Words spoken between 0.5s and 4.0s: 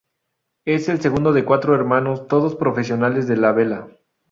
Es el segundo de cuatro hermanos, todos profesionales de la vela.